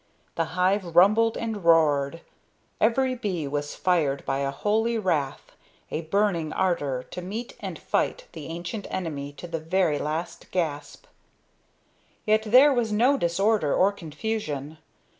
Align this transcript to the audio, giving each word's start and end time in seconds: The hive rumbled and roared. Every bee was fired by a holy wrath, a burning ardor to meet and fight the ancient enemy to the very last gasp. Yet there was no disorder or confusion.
The 0.33 0.45
hive 0.57 0.95
rumbled 0.95 1.37
and 1.37 1.63
roared. 1.63 2.21
Every 2.79 3.13
bee 3.13 3.47
was 3.47 3.75
fired 3.75 4.25
by 4.25 4.39
a 4.39 4.49
holy 4.49 4.97
wrath, 4.97 5.51
a 5.91 6.01
burning 6.01 6.51
ardor 6.53 7.03
to 7.11 7.21
meet 7.21 7.55
and 7.59 7.77
fight 7.77 8.25
the 8.31 8.47
ancient 8.47 8.87
enemy 8.89 9.31
to 9.33 9.45
the 9.45 9.59
very 9.59 9.99
last 9.99 10.49
gasp. 10.49 11.05
Yet 12.25 12.41
there 12.47 12.73
was 12.73 12.91
no 12.91 13.15
disorder 13.15 13.75
or 13.75 13.91
confusion. 13.91 14.79